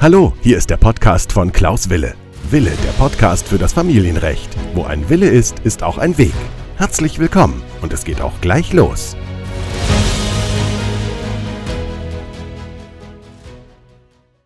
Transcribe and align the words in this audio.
Hallo, 0.00 0.34
hier 0.42 0.58
ist 0.58 0.68
der 0.68 0.76
Podcast 0.76 1.32
von 1.32 1.50
Klaus 1.50 1.88
Wille. 1.88 2.14
Wille, 2.50 2.72
der 2.84 2.90
Podcast 2.92 3.48
für 3.48 3.56
das 3.56 3.72
Familienrecht. 3.72 4.54
Wo 4.74 4.84
ein 4.84 5.08
Wille 5.08 5.28
ist, 5.28 5.60
ist 5.60 5.82
auch 5.82 5.96
ein 5.98 6.18
Weg. 6.18 6.34
Herzlich 6.76 7.18
willkommen 7.18 7.62
und 7.80 7.92
es 7.92 8.04
geht 8.04 8.20
auch 8.20 8.38
gleich 8.40 8.72
los. 8.72 9.16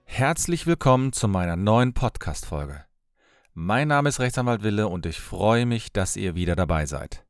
Herzlich 0.05 0.67
willkommen 0.67 1.13
zu 1.13 1.27
meiner 1.27 1.57
neuen 1.57 1.93
Podcast-Folge. 1.93 2.85
Mein 3.55 3.89
Name 3.89 4.11
ist 4.11 4.21
Rechtsanwalt 4.21 4.63
Wille 4.63 4.87
und 4.87 5.07
ich 5.07 5.19
freue 5.19 5.67
mich, 5.67 5.93
dass 5.93 6.15
ihr 6.17 6.37
wieder 6.37 6.55
dabei 6.57 6.87
seid. 6.87 7.25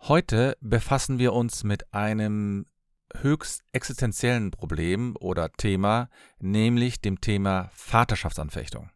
Heute 0.00 0.56
befassen 0.60 1.18
wir 1.18 1.32
uns 1.32 1.64
mit 1.64 1.92
einem 1.94 2.66
höchst 3.14 3.62
existenziellen 3.72 4.50
Problem 4.50 5.16
oder 5.20 5.52
Thema, 5.52 6.08
nämlich 6.38 7.00
dem 7.00 7.20
Thema 7.20 7.70
Vaterschaftsanfechtung. 7.72 8.90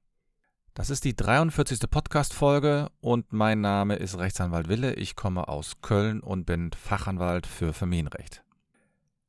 Das 0.75 0.89
ist 0.89 1.05
die 1.05 1.17
43. 1.17 1.91
Podcast-Folge 1.91 2.91
und 3.01 3.33
mein 3.33 3.61
Name 3.61 3.97
ist 3.97 4.19
Rechtsanwalt 4.19 4.69
Wille. 4.69 4.95
Ich 4.95 5.17
komme 5.17 5.49
aus 5.49 5.81
Köln 5.83 6.21
und 6.21 6.47
bin 6.47 6.71
Fachanwalt 6.73 7.47
für 7.47 7.73
Familienrecht. 7.73 8.43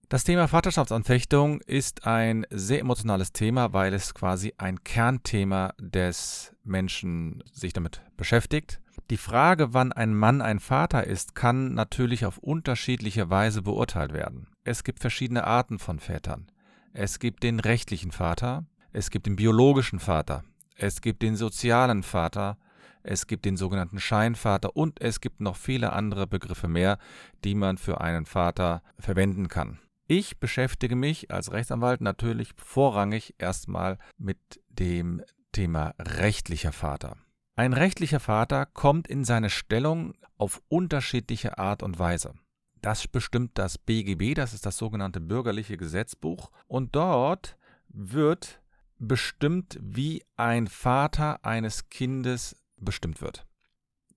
Das 0.08 0.23
Thema 0.23 0.48
Vaterschaftsanfechtung 0.48 1.61
ist 1.61 2.05
ein 2.05 2.45
sehr 2.50 2.81
emotionales 2.81 3.31
Thema, 3.31 3.72
weil 3.72 3.94
es 3.94 4.13
quasi 4.13 4.53
ein 4.58 4.84
Kernthema 4.84 5.73
des 5.80 6.53
Menschen 6.63 7.44
sich 7.53 7.72
damit 7.73 8.02
beschäftigt. 8.17 8.81
Die 9.09 9.17
Frage, 9.17 9.73
wann 9.73 9.94
ein 9.94 10.13
Mann 10.13 10.41
ein 10.41 10.59
Vater 10.59 11.08
ist, 11.08 11.34
kann 11.34 11.73
natürlich 11.73 12.25
auf 12.25 12.38
unterschiedliche 12.38 13.30
Weise 13.30 13.61
beurteilt 13.61 14.11
werden. 14.11 14.48
Es 14.64 14.84
gibt 14.84 15.00
verschiedene 15.00 15.46
Arten 15.46 15.80
von 15.80 16.00
Vätern. 16.00 16.48
Es 16.94 17.18
gibt 17.18 17.42
den 17.42 17.60
rechtlichen 17.60 18.12
Vater, 18.12 18.66
es 18.94 19.09
gibt 19.09 19.26
den 19.26 19.36
biologischen 19.36 20.00
Vater, 20.00 20.44
es 20.76 21.02
gibt 21.02 21.23
den 21.23 21.36
sozialen 21.36 22.03
Vater, 22.03 22.58
es 23.02 23.26
gibt 23.26 23.45
den 23.45 23.58
sogenannten 23.58 24.00
Scheinvater 24.00 24.76
und 24.76 25.02
es 25.02 25.20
gibt 25.20 25.42
noch 25.42 25.56
viele 25.56 25.94
andere 25.94 26.28
Begriffe 26.28 26.68
mehr, 26.68 27.00
die 27.44 27.56
man 27.56 27.80
für 27.80 28.02
einen 28.02 28.28
Vater 28.28 28.84
verwenden 29.00 29.48
kann. 29.48 29.80
Ich 30.08 30.40
beschäftige 30.40 30.96
mich 30.96 31.31
als 31.31 31.52
Rechtsanwalt 31.52 32.02
natürlich 32.02 32.52
vorrangig 32.58 33.34
erstmal 33.40 33.98
mit 34.18 34.38
dem 34.70 35.23
Thema 35.53 35.96
rechtlicher 35.98 36.72
Vater. 36.72 37.18
Ein 37.56 37.73
rechtlicher 37.73 38.20
Vater 38.20 38.68
kommt 38.68 39.08
in 39.08 39.23
seine 39.23 39.50
Stellung 39.50 40.14
auf 40.38 40.62
unterschiedliche 40.68 41.58
Art 41.58 41.81
und 41.81 41.98
Weise. 41.98 42.34
Das 42.82 43.08
bestimmt 43.08 43.52
das 43.56 43.78
BGB, 43.78 44.34
das 44.34 44.54
ist 44.54 44.66
das 44.66 44.78
sogenannte 44.78 45.20
bürgerliche 45.20 45.78
Gesetzbuch. 45.78 46.52
Und 46.68 46.96
dort 46.96 47.58
wird 47.88 48.62
bestimmt, 48.98 49.78
wie 49.82 50.24
ein 50.36 50.68
Vater 50.68 51.44
eines 51.46 51.90
Kindes 51.90 52.56
bestimmt 52.78 53.22
wird. 53.22 53.46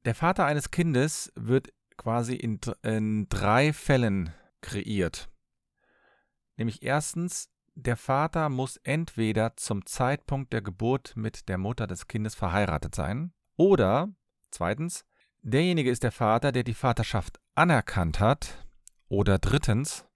Der 0.04 0.14
Vater 0.14 0.46
eines 0.46 0.70
Kindes 0.70 1.32
wird 1.34 1.72
quasi 1.96 2.34
in, 2.34 2.60
in 2.82 3.28
drei 3.28 3.72
Fällen 3.72 4.32
kreiert. 4.60 5.30
Nämlich 6.56 6.82
erstens, 6.82 7.50
der 7.74 7.96
Vater 7.96 8.48
muss 8.48 8.76
entweder 8.78 9.56
zum 9.56 9.84
Zeitpunkt 9.84 10.52
der 10.52 10.62
Geburt 10.62 11.14
mit 11.16 11.48
der 11.48 11.58
Mutter 11.58 11.86
des 11.86 12.06
Kindes 12.06 12.34
verheiratet 12.34 12.94
sein 12.94 13.32
oder 13.56 14.08
zweitens, 14.50 15.04
derjenige 15.44 15.90
ist 15.90 16.02
der 16.02 16.12
Vater, 16.12 16.50
der 16.50 16.64
die 16.64 16.74
Vaterschaft 16.74 17.38
anerkannt 17.54 18.18
hat 18.18 18.66
oder 19.08 19.38
drittens, 19.38 20.06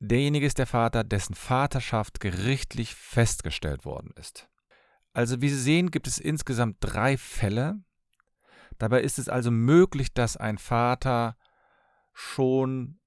derjenige 0.00 0.46
ist 0.46 0.58
der 0.58 0.66
Vater, 0.66 1.04
dessen 1.04 1.34
Vaterschaft 1.34 2.20
gerichtlich 2.20 2.94
festgestellt 2.94 3.84
worden 3.84 4.12
ist. 4.18 4.48
Also 5.12 5.40
wie 5.40 5.48
Sie 5.48 5.60
sehen, 5.60 5.90
gibt 5.90 6.06
es 6.06 6.18
insgesamt 6.18 6.78
drei 6.80 7.16
Fälle. 7.16 7.80
Dabei 8.78 9.02
ist 9.02 9.18
es 9.18 9.28
also 9.28 9.50
möglich, 9.50 10.12
dass 10.14 10.36
ein 10.36 10.58
Vater 10.58 11.36
schon 12.12 12.98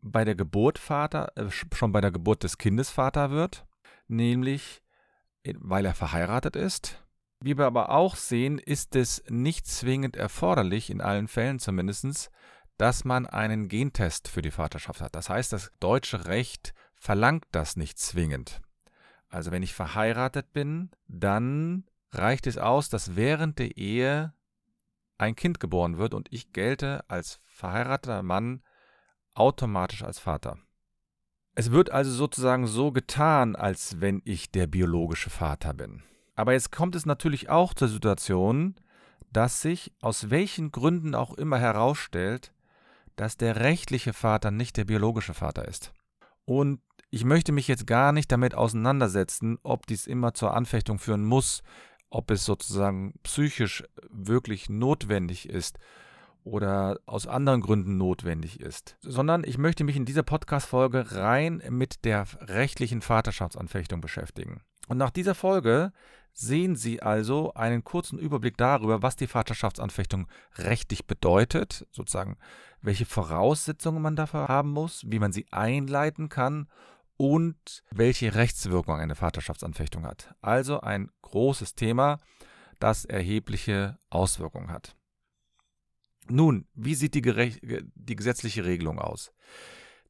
bei 0.00 0.24
der 0.24 0.34
Geburt 0.34 0.78
Vater, 0.78 1.32
äh, 1.36 1.50
schon 1.50 1.92
bei 1.92 2.00
der 2.00 2.10
Geburt 2.10 2.42
des 2.42 2.58
Kindes 2.58 2.90
Vater 2.90 3.30
wird, 3.30 3.66
nämlich 4.06 4.82
weil 5.60 5.86
er 5.86 5.94
verheiratet 5.94 6.56
ist. 6.56 7.02
Wie 7.40 7.56
wir 7.56 7.66
aber 7.66 7.90
auch 7.90 8.16
sehen, 8.16 8.58
ist 8.58 8.96
es 8.96 9.22
nicht 9.28 9.66
zwingend 9.66 10.16
erforderlich, 10.16 10.90
in 10.90 11.00
allen 11.00 11.28
Fällen 11.28 11.60
zumindest, 11.60 12.30
dass 12.78 13.04
man 13.04 13.26
einen 13.26 13.68
Gentest 13.68 14.28
für 14.28 14.42
die 14.42 14.50
Vaterschaft 14.50 15.00
hat. 15.00 15.14
Das 15.14 15.28
heißt, 15.28 15.52
das 15.52 15.70
deutsche 15.78 16.26
Recht 16.26 16.74
verlangt 16.96 17.44
das 17.52 17.76
nicht 17.76 17.98
zwingend. 17.98 18.60
Also 19.28 19.50
wenn 19.50 19.62
ich 19.62 19.74
verheiratet 19.74 20.52
bin, 20.52 20.90
dann 21.06 21.84
reicht 22.12 22.46
es 22.46 22.58
aus, 22.58 22.88
dass 22.88 23.14
während 23.14 23.58
der 23.58 23.76
Ehe 23.76 24.32
ein 25.18 25.36
Kind 25.36 25.60
geboren 25.60 25.98
wird 25.98 26.14
und 26.14 26.32
ich 26.32 26.52
gelte 26.52 27.04
als 27.08 27.40
verheirateter 27.44 28.22
Mann 28.22 28.62
automatisch 29.34 30.02
als 30.02 30.18
Vater. 30.18 30.58
Es 31.54 31.72
wird 31.72 31.90
also 31.90 32.10
sozusagen 32.12 32.66
so 32.66 32.92
getan, 32.92 33.56
als 33.56 34.00
wenn 34.00 34.22
ich 34.24 34.50
der 34.50 34.68
biologische 34.68 35.30
Vater 35.30 35.74
bin. 35.74 36.04
Aber 36.38 36.52
jetzt 36.52 36.70
kommt 36.70 36.94
es 36.94 37.04
natürlich 37.04 37.48
auch 37.48 37.74
zur 37.74 37.88
Situation, 37.88 38.76
dass 39.32 39.60
sich 39.60 39.92
aus 40.00 40.30
welchen 40.30 40.70
Gründen 40.70 41.16
auch 41.16 41.34
immer 41.34 41.58
herausstellt, 41.58 42.52
dass 43.16 43.36
der 43.36 43.56
rechtliche 43.56 44.12
Vater 44.12 44.52
nicht 44.52 44.76
der 44.76 44.84
biologische 44.84 45.34
Vater 45.34 45.66
ist. 45.66 45.92
Und 46.44 46.80
ich 47.10 47.24
möchte 47.24 47.50
mich 47.50 47.66
jetzt 47.66 47.88
gar 47.88 48.12
nicht 48.12 48.30
damit 48.30 48.54
auseinandersetzen, 48.54 49.58
ob 49.64 49.88
dies 49.88 50.06
immer 50.06 50.32
zur 50.32 50.54
Anfechtung 50.54 51.00
führen 51.00 51.24
muss, 51.24 51.64
ob 52.08 52.30
es 52.30 52.44
sozusagen 52.44 53.14
psychisch 53.24 53.82
wirklich 54.08 54.70
notwendig 54.70 55.48
ist 55.48 55.80
oder 56.44 57.00
aus 57.06 57.26
anderen 57.26 57.62
Gründen 57.62 57.96
notwendig 57.96 58.60
ist, 58.60 58.96
sondern 59.00 59.42
ich 59.42 59.58
möchte 59.58 59.82
mich 59.82 59.96
in 59.96 60.04
dieser 60.04 60.22
Podcast-Folge 60.22 61.16
rein 61.16 61.64
mit 61.68 62.04
der 62.04 62.26
rechtlichen 62.42 63.02
Vaterschaftsanfechtung 63.02 64.00
beschäftigen. 64.00 64.62
Und 64.86 64.98
nach 64.98 65.10
dieser 65.10 65.34
Folge 65.34 65.92
sehen 66.38 66.76
Sie 66.76 67.02
also 67.02 67.52
einen 67.54 67.82
kurzen 67.82 68.18
Überblick 68.18 68.56
darüber, 68.56 69.02
was 69.02 69.16
die 69.16 69.26
Vaterschaftsanfechtung 69.26 70.28
rechtlich 70.56 71.06
bedeutet, 71.06 71.86
sozusagen 71.90 72.36
welche 72.80 73.06
Voraussetzungen 73.06 74.00
man 74.00 74.14
dafür 74.14 74.46
haben 74.46 74.70
muss, 74.70 75.02
wie 75.04 75.18
man 75.18 75.32
sie 75.32 75.46
einleiten 75.50 76.28
kann 76.28 76.68
und 77.16 77.82
welche 77.90 78.36
Rechtswirkung 78.36 78.94
eine 78.94 79.16
Vaterschaftsanfechtung 79.16 80.06
hat. 80.06 80.32
Also 80.40 80.80
ein 80.80 81.10
großes 81.22 81.74
Thema, 81.74 82.18
das 82.78 83.04
erhebliche 83.04 83.98
Auswirkungen 84.08 84.70
hat. 84.70 84.94
Nun, 86.28 86.68
wie 86.74 86.94
sieht 86.94 87.16
die, 87.16 87.22
die, 87.96 88.16
gesetzliche 88.16 88.64
Regelung 88.64 89.00
aus? 89.00 89.32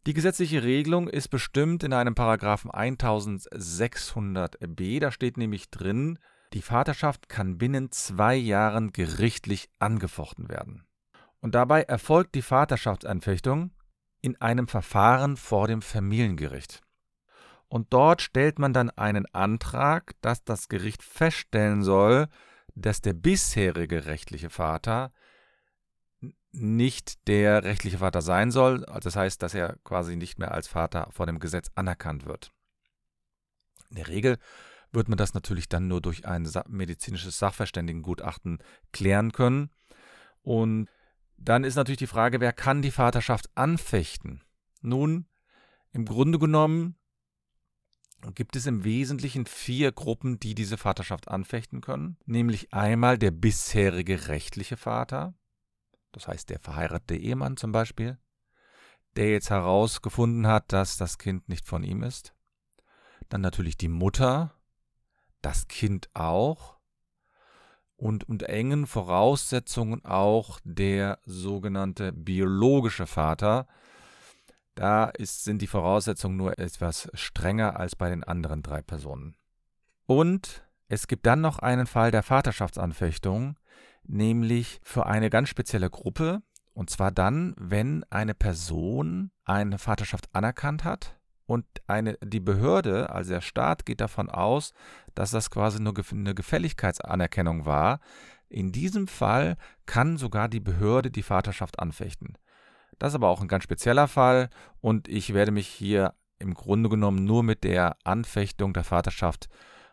Die 0.07 0.15
gesetzliche 0.15 0.63
Regelung 0.63 1.09
ist 1.09 1.29
bestimmt 1.29 1.83
in 1.83 1.93
einem 1.93 2.15
Paragraphen 2.15 2.71
1600b. 2.71 5.01
Da 5.01 5.11
steht 5.11 5.37
nämlich 5.37 5.71
drin, 5.71 6.19
die 6.55 6.63
Vaterschaft 6.63 7.29
kann 7.29 7.59
binnen 7.59 7.93
zwei 7.93 8.35
Jahren 8.35 8.93
gerichtlich 8.93 9.69
angefochten 9.79 10.49
werden. 10.49 10.87
Und 11.41 11.55
dabei 11.55 11.83
erfolgt 11.83 12.35
die 12.35 12.43
Vaterschaftsanfechtung 12.43 13.73
in 14.23 14.41
einem 14.41 14.67
Verfahren 14.67 15.37
vor 15.37 15.69
dem 15.69 15.83
Familiengericht. 15.83 16.81
Und 17.69 17.93
dort 17.93 18.23
stellt 18.23 18.59
man 18.59 18.73
dann 18.73 18.91
einen 18.91 19.27
Antrag, 19.35 20.15
dass 20.23 20.43
das 20.43 20.69
Gericht 20.69 21.03
feststellen 21.03 21.83
soll, 21.83 22.29
dass 22.75 23.03
der 23.03 23.13
bisherige 23.13 24.07
rechtliche 24.07 24.49
Vater 24.49 25.13
nicht 26.53 27.27
der 27.29 27.65
rechtliche 27.65 27.99
Vater 27.99 28.23
sein 28.23 28.51
soll. 28.51 28.85
Also 28.87 29.09
das 29.09 29.17
heißt, 29.17 29.43
dass 29.43 29.55
er 29.55 29.77
quasi 29.85 30.17
nicht 30.17 30.39
mehr 30.39 30.53
als 30.53 30.69
Vater 30.69 31.09
vor 31.11 31.27
dem 31.27 31.39
Gesetz 31.39 31.71
anerkannt 31.75 32.27
wird. 32.27 32.53
In 33.91 33.97
der 33.97 34.09
Regel 34.09 34.39
wird 34.93 35.09
man 35.09 35.19
das 35.19 35.35
natürlich 35.35 35.69
dann 35.69 35.89
nur 35.89 36.01
durch 36.01 36.27
ein 36.27 36.49
medizinisches 36.69 37.39
Sachverständigengutachten 37.39 38.59
klären 38.93 39.33
können. 39.33 39.71
Und 40.43 40.89
dann 41.37 41.65
ist 41.65 41.77
natürlich 41.77 41.99
die 41.99 42.07
Frage, 42.07 42.41
wer 42.41 42.53
kann 42.53 42.83
die 42.83 42.91
Vaterschaft 42.91 43.51
anfechten? 43.55 44.43
Nun, 44.81 45.27
im 45.93 46.05
Grunde 46.05 46.39
genommen 46.39 46.97
gibt 48.35 48.57
es 48.57 48.67
im 48.67 48.85
Wesentlichen 48.85 49.47
vier 49.47 49.93
Gruppen, 49.93 50.41
die 50.41 50.55
diese 50.55 50.77
Vaterschaft 50.77 51.29
anfechten 51.29 51.81
können. 51.81 52.17
Nämlich 52.27 52.73
einmal 52.73 53.19
der 53.19 53.31
bisherige 53.31 54.29
rechtliche 54.29 54.77
Vater, 54.77 55.35
das 56.13 56.29
heißt 56.29 56.51
der 56.51 56.61
verheiratete 56.61 57.17
Ehemann 57.17 57.57
zum 57.57 57.73
Beispiel, 57.73 58.19
der 59.17 59.31
jetzt 59.31 59.51
herausgefunden 59.51 60.47
hat, 60.47 60.73
dass 60.73 60.97
das 60.97 61.19
Kind 61.19 61.49
nicht 61.49 61.67
von 61.67 61.83
ihm 61.83 62.03
ist. 62.03 62.35
Dann 63.29 63.41
natürlich 63.41 63.77
die 63.77 63.89
Mutter, 63.89 64.55
das 65.43 65.69
Kind 65.69 66.09
auch 66.15 66.79
und 67.97 68.29
unter 68.29 68.49
engen 68.49 68.87
Voraussetzungen 68.87 70.05
auch 70.05 70.61
der 70.65 71.19
sogenannte 71.25 72.13
biologische 72.13 73.07
Vater. 73.07 73.67
Da 74.77 75.07
ist, 75.07 75.43
sind 75.43 75.61
die 75.61 75.67
Voraussetzungen 75.67 76.37
nur 76.37 76.59
etwas 76.59 77.11
strenger 77.13 77.79
als 77.79 77.97
bei 77.97 78.09
den 78.09 78.23
anderen 78.23 78.63
drei 78.63 78.83
Personen. 78.83 79.37
Und 80.07 80.65
Es 80.91 81.07
gibt 81.07 81.27
dann 81.27 81.43
noch 81.43 81.59
einen 81.59 81.87
Fall 81.87 82.11
der 82.11 82.23
Vaterschaftsanfechtung, 82.23 83.59
nämlich 84.05 84.81
für 84.83 85.07
eine 85.07 85.31
ganz 85.31 85.49
spezielle 85.49 85.91
Gruppe, 85.91 86.43
und 86.73 86.91
zwar 86.91 87.11
dann, 87.11 87.55
wenn 87.59 88.05
eine 88.11 88.35
Person 88.35 89.31
eine 89.45 89.79
Vaterschaft 89.79 90.29
anerkannt 90.33 90.85
hat 90.85 91.19
und 91.47 91.65
eine, 91.87 92.19
die 92.23 92.41
Behörde, 92.41 93.11
also 93.11 93.31
der 93.31 93.41
Staat, 93.41 93.85
geht 93.85 94.01
davon 94.01 94.31
aus, 94.31 94.73
dass 95.15 95.31
das 95.31 95.51
quasi 95.51 95.81
nur 95.81 95.95
eine 96.13 96.35
Gefälligkeitsanerkennung 96.35 97.67
war. 97.67 98.01
In 98.49 98.71
diesem 98.71 99.09
Fall 99.09 99.57
kann 99.87 100.19
sogar 100.19 100.49
die 100.49 100.61
Behörde 100.61 101.11
die 101.11 101.23
Vaterschaft 101.23 101.81
anfechten. 101.81 102.39
Das 102.99 103.13
ist 103.13 103.17
aber 103.17 103.29
auch 103.29 103.41
ein 103.41 103.49
ganz 103.49 103.65
spezieller 103.65 104.09
Fall 104.09 104.51
und 104.81 105.09
ich 105.09 105.35
werde 105.35 105.53
mich 105.53 105.69
hier 105.69 106.15
im 106.39 106.55
Grunde 106.55 106.89
genommen 106.89 107.25
nur 107.25 107.43
mit 107.43 107.65
der 107.65 107.97
Anfechtung 108.05 108.73
der 108.73 108.85
Vaterschaft 108.85 109.49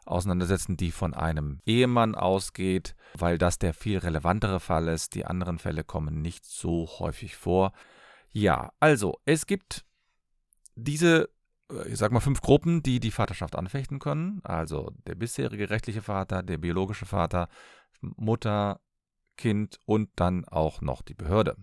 auseinandersetzen, 0.06 0.78
die 0.78 0.92
von 0.92 1.14
einem 1.14 1.60
Ehemann 1.66 2.16
ausgeht, 2.16 2.96
weil 3.18 3.38
das 3.38 3.60
der 3.60 3.74
viel 3.74 3.98
relevantere 3.98 4.60
Fall 4.60 4.88
ist. 4.88 5.16
Die 5.16 5.26
anderen 5.26 5.60
Fälle 5.60 5.84
kommen 5.84 6.22
nicht 6.22 6.46
so 6.46 6.88
häufig 7.00 7.36
vor. 7.36 7.74
Ja, 8.32 8.72
also 8.80 9.20
es 9.26 9.46
gibt 9.46 9.86
diese, 10.76 11.30
äh, 11.72 11.88
ich 11.90 11.98
sag 11.98 12.12
mal, 12.12 12.20
fünf 12.20 12.42
Gruppen, 12.42 12.84
die 12.84 13.00
die 13.00 13.12
Vaterschaft 13.12 13.56
anfechten 13.56 14.00
können. 14.00 14.42
Also 14.44 14.92
der 15.08 15.16
bisherige 15.16 15.70
rechtliche 15.70 16.02
Vater, 16.02 16.44
der 16.44 16.58
biologische 16.58 17.06
Vater, 17.06 17.48
Mutter, 18.02 18.80
Kind 19.38 19.80
und 19.86 20.10
dann 20.16 20.46
auch 20.46 20.82
noch 20.82 21.02
die 21.02 21.14
Behörde. 21.14 21.56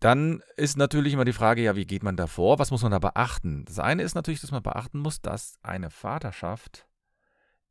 Dann 0.00 0.42
ist 0.56 0.76
natürlich 0.76 1.12
immer 1.12 1.24
die 1.24 1.32
Frage, 1.32 1.62
ja, 1.62 1.74
wie 1.74 1.86
geht 1.86 2.04
man 2.04 2.16
da 2.16 2.26
vor? 2.26 2.58
Was 2.58 2.70
muss 2.70 2.82
man 2.82 2.92
da 2.92 3.00
beachten? 3.00 3.64
Das 3.64 3.78
eine 3.78 4.02
ist 4.02 4.14
natürlich, 4.14 4.40
dass 4.40 4.52
man 4.52 4.62
beachten 4.62 5.00
muss, 5.00 5.20
dass 5.20 5.58
eine 5.62 5.90
Vaterschaft 5.90 6.87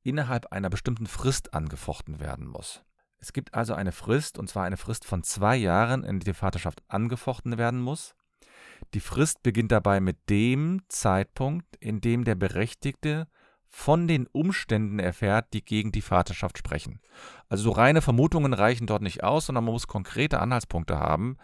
innerhalb 0.08 0.52
einer 0.52 0.70
bestimmten 0.70 1.06
Frist 1.06 1.54
angefochten 1.54 2.20
werden 2.20 2.48
muss. 2.48 2.84
Es 3.20 3.34
gibt 3.34 3.54
also 3.54 3.74
eine 3.74 3.92
Frist, 3.92 4.38
und 4.38 4.48
zwar 4.48 4.64
eine 4.64 4.78
Frist 4.78 5.06
von 5.06 5.24
zwei 5.24 5.56
Jahren, 5.56 6.04
in 6.04 6.20
der 6.20 6.34
die 6.34 6.38
Vaterschaft 6.38 6.82
angefochten 6.88 7.58
werden 7.58 7.82
muss. 7.82 8.16
Die 8.94 9.00
Frist 9.00 9.44
beginnt 9.44 9.72
dabei 9.72 10.00
mit 10.00 10.30
dem 10.30 10.82
Zeitpunkt, 10.88 11.76
in 11.78 12.00
dem 12.00 12.24
der 12.24 12.36
Berechtigte 12.36 13.28
von 13.68 14.08
den 14.08 14.28
Umständen 14.28 15.00
erfährt, 15.00 15.54
die 15.54 15.66
gegen 15.66 15.92
die 15.92 16.02
Vaterschaft 16.02 16.58
sprechen. 16.58 17.02
Also 17.50 17.66
so 17.66 17.72
reine 17.72 18.02
Vermutungen 18.02 18.54
reichen 18.54 18.88
dort 18.88 19.02
nicht 19.02 19.24
aus, 19.24 19.48
sondern 19.48 19.66
man 19.66 19.74
muss 19.74 19.88
konkrete 19.88 20.40
Anhaltspunkte 20.40 20.98
haben, 21.00 21.38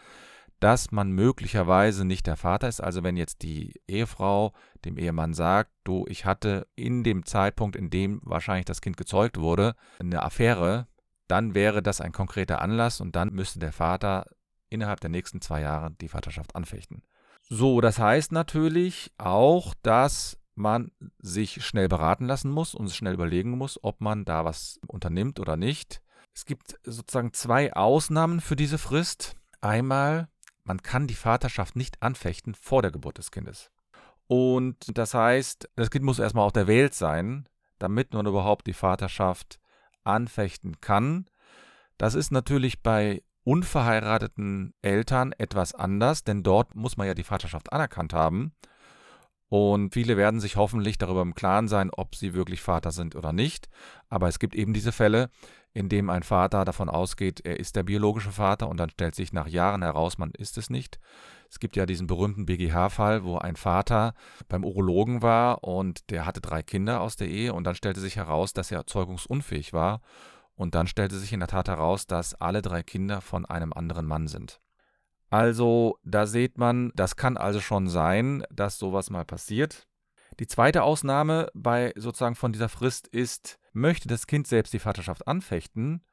dass 0.63 0.92
man 0.92 1.12
möglicherweise 1.12 2.06
nicht 2.06 2.25
der 2.25 2.38
Vater 2.38 2.69
ist. 2.69 2.80
Also 2.80 3.04
wenn 3.04 3.18
jetzt 3.18 3.42
die 3.42 3.81
Ehefrau 3.86 4.54
dem 4.86 4.98
Ehemann 4.98 5.33
sagt, 5.33 5.71
du, 5.83 6.06
ich 6.07 6.24
hatte 6.24 6.68
in 6.75 7.04
dem 7.04 7.25
Zeitpunkt, 7.25 7.75
in 7.75 7.89
dem 7.89 8.21
wahrscheinlich 8.24 8.63
das 8.63 8.80
Kind 8.80 8.95
gezeugt 8.95 9.38
wurde, 9.38 9.75
eine 10.00 10.24
Affäre, 10.24 10.88
dann 11.27 11.54
wäre 11.54 11.83
das 11.83 12.00
ein 12.00 12.13
konkreter 12.13 12.62
Anlass 12.62 13.01
und 13.01 13.18
dann 13.18 13.33
müsste 13.33 13.60
der 13.60 13.74
Vater 13.74 14.25
innerhalb 14.69 15.01
der 15.01 15.10
nächsten 15.10 15.42
zwei 15.42 15.60
Jahre 15.60 15.92
die 16.00 16.07
Vaterschaft 16.07 16.56
anfechten. 16.56 17.04
So, 17.42 17.81
das 17.81 18.00
heißt 18.00 18.31
natürlich 18.31 19.12
auch, 19.18 19.74
dass 19.81 20.39
man 20.56 20.92
sich 21.19 21.66
schnell 21.66 21.89
beraten 21.89 22.25
lassen 22.25 22.50
muss 22.50 22.74
und 22.74 22.89
schnell 22.89 23.16
überlegen 23.16 23.57
muss, 23.57 23.83
ob 23.83 24.00
man 24.00 24.24
da 24.24 24.45
was 24.45 24.80
unternimmt 24.88 25.42
oder 25.42 25.57
nicht. 25.57 26.01
Es 26.33 26.45
gibt 26.45 26.80
sozusagen 26.83 27.33
zwei 27.33 27.74
Ausnahmen 27.74 28.39
für 28.39 28.56
diese 28.56 28.77
Frist. 28.77 29.36
Einmal 29.59 30.30
man 30.63 30.81
kann 30.81 31.07
die 31.07 31.15
Vaterschaft 31.15 31.75
nicht 31.75 32.01
anfechten 32.01 32.56
vor 32.56 32.81
der 32.81 32.92
Geburt 32.92 33.18
des 33.18 33.31
Kindes. 33.31 33.71
Und 34.27 34.98
das 34.98 35.13
heißt, 35.13 35.69
das 35.75 35.92
Kind 35.92 36.06
muss 36.06 36.19
erstmal 36.19 36.45
auf 36.45 36.54
der 36.54 36.68
Welt 36.68 36.94
sein, 36.94 37.48
damit 37.80 38.13
man 38.13 38.25
überhaupt 38.25 38.68
die 38.68 38.74
Vaterschaft 38.74 39.60
anfechten 40.04 40.80
kann. 40.81 41.27
Das 41.98 42.15
ist 42.15 42.31
natürlich 42.31 42.81
bei 42.81 43.24
unverheirateten 43.44 44.74
Eltern 44.81 45.33
etwas 45.33 45.74
anders, 45.74 46.24
denn 46.24 46.44
dort 46.44 46.75
muss 46.75 46.98
man 46.98 47.07
ja 47.07 47.13
die 47.13 47.24
Vaterschaft 47.24 47.74
anerkannt 47.74 48.13
haben. 48.13 48.54
Und 49.56 49.94
viele 49.94 50.18
werden 50.18 50.40
sich 50.40 50.56
hoffentlich 50.56 50.98
darüber 50.98 51.22
im 51.22 51.36
Klaren 51.36 51.68
sein, 51.68 51.92
ob 51.92 52.16
sie 52.16 52.34
wirklich 52.34 52.60
Vater 52.60 52.90
sind 52.90 53.16
oder 53.16 53.34
nicht. 53.34 53.70
Aber 54.10 54.28
es 54.28 54.40
gibt 54.40 54.56
eben 54.56 54.74
diese 54.74 54.92
Fälle, 54.92 55.30
in 55.76 55.90
dem 55.90 56.10
ein 56.10 56.24
Vater 56.24 56.66
davon 56.66 56.90
ausgeht, 56.90 57.40
er 57.46 57.60
ist 57.60 57.76
der 57.76 57.84
biologische 57.84 58.32
Vater 58.32 58.68
und 58.68 58.78
dann 58.78 58.90
stellt 58.90 59.14
sich 59.14 59.32
nach 59.32 59.48
Jahren 59.48 59.84
heraus, 59.84 60.18
man 60.18 60.32
ist 60.32 60.58
es 60.58 60.72
nicht. 60.72 61.00
Es 61.52 61.60
gibt 61.60 61.76
ja 61.76 61.86
diesen 61.86 62.08
berühmten 62.08 62.48
BGH-Fall, 62.48 63.26
wo 63.26 63.38
ein 63.38 63.56
Vater 63.56 64.16
beim 64.50 64.66
Urologen 64.66 65.22
war 65.22 65.64
und 65.64 66.10
der 66.10 66.26
hatte 66.26 66.42
drei 66.42 66.64
Kinder 66.64 67.02
aus 67.02 67.16
der 67.16 67.28
Ehe 67.28 67.54
und 67.54 67.64
dann 67.66 67.76
stellte 67.76 68.00
sich 68.00 68.16
heraus, 68.16 68.54
dass 68.54 68.72
er 68.72 68.88
zeugungsunfähig 68.88 69.72
war. 69.72 70.02
Und 70.56 70.74
dann 70.74 70.88
stellte 70.88 71.20
sich 71.20 71.32
in 71.32 71.42
der 71.42 71.50
Tat 71.50 71.68
heraus, 71.68 72.08
dass 72.08 72.34
alle 72.34 72.64
drei 72.64 72.82
Kinder 72.82 73.22
von 73.22 73.46
einem 73.46 73.72
anderen 73.72 74.08
Mann 74.08 74.28
sind. 74.28 74.62
Also 75.33 75.97
da 76.03 76.27
sieht 76.27 76.59
man, 76.59 76.91
das 76.94 77.15
kann 77.15 77.38
also 77.38 77.59
schon 77.59 77.88
sein, 77.88 78.45
dass 78.51 78.77
sowas 78.77 79.09
mal 79.09 79.25
passiert. 79.25 79.88
Die 80.39 80.45
zweite 80.45 80.83
Ausnahme 80.83 81.50
bei 81.56 81.91
sozusagen 81.95 82.35
von 82.35 82.53
dieser 82.53 82.69
Frist 82.69 83.07
ist, 83.07 83.57
möchte 83.71 84.07
das 84.07 84.27
Kind 84.27 84.45
selbst 84.45 84.74
die 84.74 84.80
Vaterschaft 84.80 85.27
anfechten, 85.27 86.06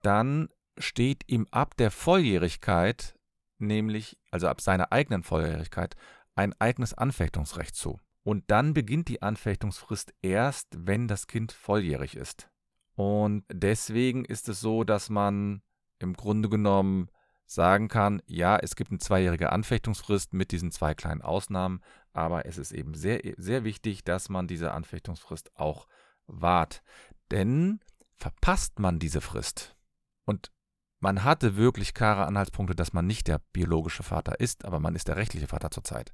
dann 0.00 0.48
steht 0.78 1.24
ihm 1.26 1.46
ab 1.50 1.76
der 1.76 1.90
Volljährigkeit, 1.90 3.18
nämlich 3.58 4.18
also 4.30 4.48
ab 4.48 4.62
seiner 4.62 4.90
eigenen 4.90 5.22
Volljährigkeit, 5.22 5.94
ein 6.34 6.58
eigenes 6.58 6.94
Anfechtungsrecht 6.94 7.76
zu. 7.76 8.00
Und 8.22 8.44
dann 8.46 8.72
beginnt 8.72 9.08
die 9.08 9.20
Anfechtungsfrist 9.20 10.14
erst, 10.22 10.68
wenn 10.78 11.08
das 11.08 11.26
Kind 11.26 11.52
volljährig 11.52 12.16
ist. 12.16 12.48
Und 12.94 13.44
deswegen 13.52 14.24
ist 14.24 14.48
es 14.48 14.60
so, 14.60 14.82
dass 14.82 15.10
man 15.10 15.60
im 15.98 16.14
Grunde 16.14 16.48
genommen 16.48 17.10
sagen 17.46 17.88
kann, 17.88 18.20
ja, 18.26 18.58
es 18.58 18.76
gibt 18.76 18.90
eine 18.90 18.98
zweijährige 18.98 19.52
Anfechtungsfrist 19.52 20.32
mit 20.32 20.50
diesen 20.52 20.72
zwei 20.72 20.94
kleinen 20.94 21.22
Ausnahmen, 21.22 21.80
aber 22.12 22.46
es 22.46 22.58
ist 22.58 22.72
eben 22.72 22.94
sehr, 22.94 23.20
sehr 23.36 23.64
wichtig, 23.64 24.04
dass 24.04 24.28
man 24.28 24.48
diese 24.48 24.72
Anfechtungsfrist 24.72 25.56
auch 25.56 25.86
wahrt. 26.26 26.82
Denn 27.30 27.80
verpasst 28.16 28.78
man 28.78 28.98
diese 28.98 29.20
Frist 29.20 29.76
und 30.24 30.50
man 30.98 31.24
hatte 31.24 31.56
wirklich 31.56 31.94
klare 31.94 32.26
Anhaltspunkte, 32.26 32.74
dass 32.74 32.92
man 32.92 33.06
nicht 33.06 33.28
der 33.28 33.40
biologische 33.52 34.02
Vater 34.02 34.40
ist, 34.40 34.64
aber 34.64 34.80
man 34.80 34.96
ist 34.96 35.08
der 35.08 35.16
rechtliche 35.16 35.46
Vater 35.46 35.70
zurzeit, 35.70 36.12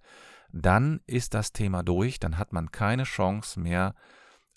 dann 0.50 1.00
ist 1.06 1.34
das 1.34 1.52
Thema 1.52 1.82
durch, 1.82 2.18
dann 2.18 2.36
hat 2.36 2.52
man 2.52 2.72
keine 2.72 3.04
Chance 3.04 3.60
mehr, 3.60 3.94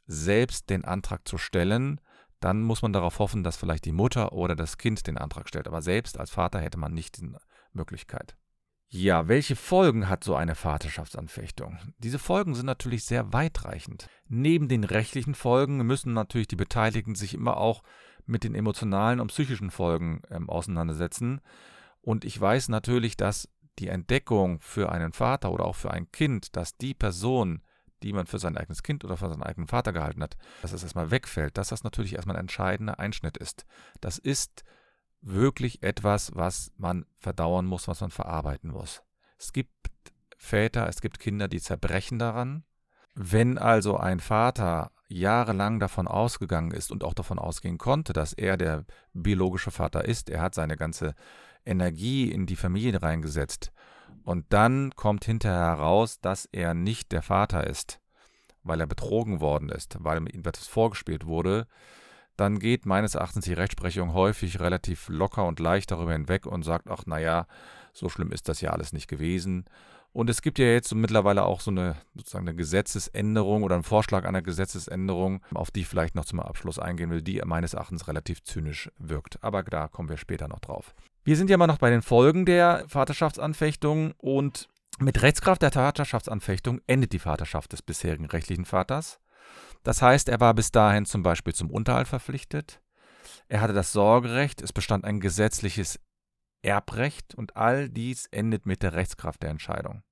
selbst 0.08 0.70
den 0.70 0.84
Antrag 0.84 1.28
zu 1.28 1.38
stellen, 1.38 2.02
dann 2.46 2.62
muss 2.62 2.84
man 2.84 2.94
darauf 2.94 3.18
hoffen, 3.18 3.44
dass 3.44 3.58
vielleicht 3.58 3.86
die 3.86 3.92
Mutter 3.92 4.32
oder 4.32 4.56
das 4.56 4.78
Kind 4.78 5.08
den 5.08 5.18
Antrag 5.18 5.48
stellt. 5.48 5.68
Aber 5.68 5.82
selbst 5.82 6.20
als 6.20 6.30
Vater 6.30 6.60
hätte 6.60 6.78
man 6.78 6.94
nicht 6.94 7.20
die 7.20 7.32
Möglichkeit. 7.74 8.38
Ja, 8.88 9.28
welche 9.28 9.56
Folgen 9.56 10.08
hat 10.10 10.24
so 10.24 10.36
eine 10.36 10.54
Vaterschaftsanfechtung? 10.54 11.80
Diese 11.98 12.20
Folgen 12.20 12.54
sind 12.54 12.68
natürlich 12.68 13.04
sehr 13.04 13.34
weitreichend. 13.34 14.10
Neben 14.28 14.68
den 14.68 14.84
rechtlichen 14.84 15.34
Folgen 15.34 15.78
müssen 15.88 16.14
natürlich 16.14 16.48
die 16.48 16.56
Beteiligten 16.56 17.16
sich 17.16 17.34
immer 17.34 17.58
auch 17.58 17.82
mit 18.28 18.44
den 18.44 18.54
emotionalen 18.54 19.22
und 19.22 19.30
psychischen 19.30 19.72
Folgen 19.72 20.22
ähm, 20.30 20.48
auseinandersetzen. 20.48 21.42
Und 22.02 22.26
ich 22.26 22.40
weiß 22.40 22.70
natürlich, 22.70 23.18
dass 23.18 23.50
die 23.80 23.88
Entdeckung 23.88 24.60
für 24.60 24.92
einen 24.92 25.14
Vater 25.14 25.52
oder 25.52 25.66
auch 25.66 25.76
für 25.76 25.90
ein 25.90 26.12
Kind, 26.12 26.56
dass 26.56 26.78
die 26.78 26.94
Person 26.94 27.64
die 28.06 28.14
man 28.14 28.28
für 28.28 28.38
sein 28.38 28.56
eigenes 28.56 28.84
Kind 28.84 29.04
oder 29.04 29.18
für 29.18 29.30
seinen 29.30 29.42
eigenen 29.42 29.68
Vater 29.68 29.92
gehalten 29.92 30.22
hat, 30.22 30.38
dass 30.62 30.74
es 30.74 30.84
erstmal 30.84 31.10
wegfällt, 31.10 31.58
dass 31.58 31.70
das 31.70 31.84
natürlich 31.84 32.14
erstmal 32.14 32.36
ein 32.36 32.42
entscheidender 32.42 33.00
Einschnitt 33.00 33.36
ist. 33.36 33.66
Das 34.00 34.20
ist 34.20 34.64
wirklich 35.22 35.82
etwas, 35.82 36.36
was 36.36 36.72
man 36.78 37.08
verdauern 37.18 37.66
muss, 37.66 37.88
was 37.88 38.02
man 38.02 38.12
verarbeiten 38.12 38.70
muss. 38.70 39.02
Es 39.40 39.54
gibt 39.54 39.74
Väter, 40.38 40.88
es 40.88 41.02
gibt 41.02 41.20
Kinder, 41.20 41.48
die 41.48 41.60
zerbrechen 41.60 42.20
daran. 42.20 42.64
Wenn 43.16 43.58
also 43.58 43.98
ein 43.98 44.20
Vater 44.20 44.92
jahrelang 45.08 45.80
davon 45.80 46.08
ausgegangen 46.08 46.72
ist 46.72 46.92
und 46.92 47.04
auch 47.04 47.16
davon 47.16 47.40
ausgehen 47.40 47.80
konnte, 47.80 48.14
dass 48.14 48.34
er 48.34 48.56
der 48.56 48.86
biologische 49.14 49.72
Vater 49.72 50.06
ist, 50.06 50.30
er 50.30 50.42
hat 50.42 50.54
seine 50.54 50.78
ganze 50.78 51.16
Energie 51.66 52.32
in 52.32 52.46
die 52.46 52.56
Familie 52.56 53.02
reingesetzt 53.02 53.72
und 54.26 54.46
dann 54.50 54.92
kommt 54.96 55.24
hinterher 55.24 55.78
heraus, 55.78 56.20
dass 56.20 56.50
er 56.52 56.74
nicht 56.74 57.12
der 57.12 57.22
Vater 57.22 57.66
ist, 57.68 58.02
weil 58.64 58.82
er 58.82 58.88
betrogen 58.88 59.40
worden 59.40 59.70
ist, 59.70 59.98
weil 60.00 60.18
ihm 60.18 60.28
etwas 60.28 60.68
vorgespielt 60.68 61.26
wurde, 61.28 61.68
dann 62.36 62.60
geht 62.60 62.86
meines 62.86 63.16
Erachtens 63.16 63.46
die 63.46 63.54
Rechtsprechung 63.54 64.14
häufig 64.14 64.60
relativ 64.60 65.08
locker 65.10 65.46
und 65.46 65.60
leicht 65.60 65.92
darüber 65.92 66.12
hinweg 66.12 66.48
und 66.48 66.64
sagt, 66.64 66.90
ach 66.90 67.06
naja, 67.06 67.46
so 67.94 68.10
schlimm 68.10 68.32
ist 68.32 68.50
das 68.50 68.60
ja 68.62 68.72
alles 68.72 68.92
nicht 68.92 69.08
gewesen. 69.08 69.66
Und 70.16 70.30
es 70.30 70.42
gibt 70.42 70.60
ja 70.60 70.68
jetzt 70.68 70.96
mittlerweile 70.96 71.44
auch 71.44 71.60
so 71.60 71.72
eine 71.72 71.98
sozusagen 72.16 72.48
eine 72.48 72.56
Gesetzesänderung 72.56 73.64
oder 73.64 73.76
einen 73.76 73.84
Vorschlag 73.84 74.24
einer 74.24 74.42
Gesetzesänderung, 74.42 75.44
auf 75.54 75.72
die 75.72 75.82
ich 75.82 75.88
vielleicht 75.88 76.16
noch 76.16 76.24
zum 76.24 76.40
Abschluss 76.40 76.80
eingehen 76.80 77.10
will, 77.10 77.22
die 77.22 77.42
meines 77.44 77.74
Erachtens 77.74 78.08
relativ 78.08 78.42
zynisch 78.42 78.90
wirkt. 78.98 79.44
Aber 79.44 79.62
da 79.64 79.90
kommen 79.90 80.08
wir 80.08 80.16
später 80.16 80.48
noch 80.48 80.60
drauf. 80.60 80.96
Wir 81.26 81.36
sind 81.36 81.50
ja 81.50 81.56
immer 81.56 81.68
noch 81.68 81.80
bei 81.80 81.90
den 81.90 82.02
Folgen 82.02 82.46
der 82.46 82.86
Vaterschaftsanfechtung 82.88 84.14
und 84.16 84.70
mit 85.00 85.22
Rechtskraft 85.22 85.62
der 85.62 85.74
Vaterschaftsanfechtung 85.74 86.80
endet 86.88 87.12
die 87.12 87.20
Vaterschaft 87.20 87.74
des 87.74 87.82
bisherigen 87.82 88.28
rechtlichen 88.28 88.64
Vaters. 88.64 89.20
Das 89.84 90.02
heißt, 90.02 90.30
er 90.30 90.40
war 90.40 90.54
bis 90.54 90.72
dahin 90.72 91.06
zum 91.06 91.24
Beispiel 91.24 91.54
zum 91.54 91.70
Unterhalt 91.70 92.08
verpflichtet, 92.08 92.80
er 93.50 93.60
hatte 93.60 93.74
das 93.74 93.92
Sorgerecht, 93.92 94.62
es 94.62 94.72
bestand 94.72 95.04
ein 95.04 95.20
gesetzliches 95.20 96.00
Erbrecht 96.62 97.36
und 97.36 97.56
all 97.56 97.90
dies 97.90 98.28
endet 98.32 98.66
mit 98.66 98.82
der 98.82 98.94
Rechtskraft 98.94 99.44
der 99.44 99.52
Entscheidung. 99.52 100.05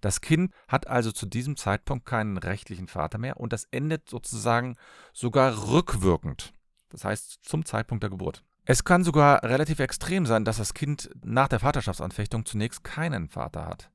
Das 0.00 0.20
Kind 0.20 0.52
hat 0.68 0.86
also 0.86 1.12
zu 1.12 1.26
diesem 1.26 1.56
Zeitpunkt 1.56 2.06
keinen 2.06 2.36
rechtlichen 2.36 2.88
Vater 2.88 3.18
mehr 3.18 3.38
und 3.38 3.52
das 3.52 3.64
endet 3.70 4.08
sozusagen 4.08 4.76
sogar 5.12 5.70
rückwirkend. 5.70 6.52
Das 6.90 7.04
heißt 7.04 7.40
zum 7.42 7.64
Zeitpunkt 7.64 8.02
der 8.02 8.10
Geburt. 8.10 8.44
Es 8.64 8.84
kann 8.84 9.02
sogar 9.02 9.42
relativ 9.44 9.78
extrem 9.78 10.26
sein, 10.26 10.44
dass 10.44 10.58
das 10.58 10.74
Kind 10.74 11.10
nach 11.24 11.48
der 11.48 11.60
Vaterschaftsanfechtung 11.60 12.44
zunächst 12.44 12.84
keinen 12.84 13.28
Vater 13.28 13.66
hat. 13.66 13.90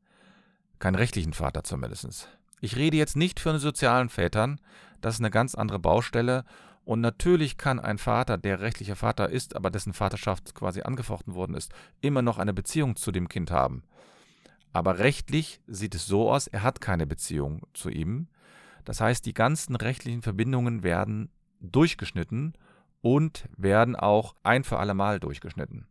Keinen 0.79 0.95
rechtlichen 0.95 1.33
Vater 1.33 1.63
zumindest. 1.63 2.27
Ich 2.59 2.75
rede 2.75 2.97
jetzt 2.97 3.15
nicht 3.15 3.39
von 3.39 3.59
sozialen 3.59 4.09
Vätern, 4.09 4.59
das 5.01 5.15
ist 5.15 5.19
eine 5.19 5.31
ganz 5.31 5.53
andere 5.53 5.79
Baustelle 5.79 6.43
und 6.85 7.01
natürlich 7.01 7.57
kann 7.57 7.79
ein 7.79 7.97
Vater, 7.97 8.37
der 8.37 8.61
rechtlicher 8.61 8.95
Vater 8.95 9.29
ist, 9.29 9.55
aber 9.55 9.69
dessen 9.69 9.93
Vaterschaft 9.93 10.55
quasi 10.55 10.81
angefochten 10.81 11.35
worden 11.35 11.55
ist, 11.55 11.71
immer 12.01 12.21
noch 12.21 12.37
eine 12.37 12.53
Beziehung 12.53 12.95
zu 12.95 13.11
dem 13.11 13.29
Kind 13.29 13.51
haben. 13.51 13.83
Aber 14.73 14.97
rechtlich 14.99 15.61
sieht 15.67 15.95
es 15.95 16.07
so 16.07 16.31
aus, 16.31 16.47
er 16.47 16.63
hat 16.63 16.81
keine 16.81 17.07
Beziehung 17.07 17.61
zu 17.73 17.89
ihm. 17.89 18.27
Das 18.83 18.99
heißt, 18.99 19.25
die 19.25 19.33
ganzen 19.33 19.75
rechtlichen 19.75 20.23
Verbindungen 20.23 20.83
werden 20.83 21.31
durchgeschnitten 21.61 22.53
und 23.01 23.47
werden 23.55 23.95
auch 23.95 24.35
ein 24.43 24.63
für 24.63 24.79
alle 24.79 24.93
Mal 24.95 25.19
durchgeschnitten. 25.19 25.87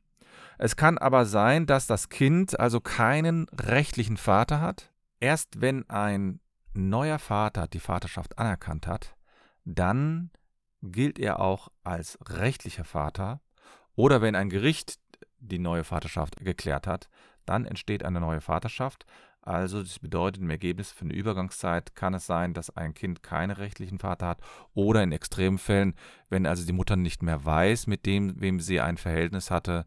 Es 0.58 0.76
kann 0.76 0.98
aber 0.98 1.24
sein, 1.24 1.66
dass 1.66 1.86
das 1.86 2.08
Kind 2.08 2.58
also 2.58 2.80
keinen 2.80 3.48
rechtlichen 3.50 4.16
Vater 4.16 4.60
hat. 4.60 4.92
Erst 5.20 5.60
wenn 5.60 5.88
ein 5.88 6.40
neuer 6.74 7.18
Vater 7.18 7.68
die 7.68 7.80
Vaterschaft 7.80 8.38
anerkannt 8.38 8.86
hat, 8.86 9.14
dann 9.64 10.30
gilt 10.82 11.18
er 11.18 11.40
auch 11.40 11.68
als 11.84 12.18
rechtlicher 12.28 12.84
Vater 12.84 13.40
oder 13.94 14.20
wenn 14.20 14.34
ein 14.34 14.50
Gericht 14.50 14.98
die 15.38 15.58
neue 15.58 15.84
Vaterschaft 15.84 16.36
geklärt 16.36 16.86
hat, 16.86 17.08
dann 17.46 17.64
entsteht 17.64 18.04
eine 18.04 18.20
neue 18.20 18.40
Vaterschaft. 18.40 19.06
Also 19.40 19.82
das 19.82 19.99
bedeutet 19.99 20.40
im 20.40 20.50
Ergebnis 20.50 20.92
für 20.92 21.04
eine 21.04 21.14
Übergangszeit 21.14 21.96
kann 21.96 22.14
es 22.14 22.26
sein, 22.26 22.54
dass 22.54 22.76
ein 22.76 22.94
Kind 22.94 23.25
keinen 23.25 23.50
rechtlichen 23.50 23.99
Vater 23.99 24.28
hat 24.28 24.40
oder 24.72 25.02
in 25.02 25.11
Extremfällen, 25.11 25.94
wenn 26.28 26.46
also 26.46 26.64
die 26.64 26.72
Mutter 26.72 26.94
nicht 26.94 27.22
mehr 27.22 27.44
weiß, 27.44 27.88
mit 27.88 28.06
dem, 28.06 28.40
wem 28.40 28.61
sie 28.61 28.80
ein 28.80 28.99
Verhältnis 28.99 29.50
hatte. 29.50 29.84